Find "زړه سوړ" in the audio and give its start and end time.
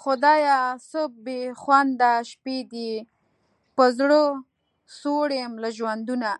3.98-5.28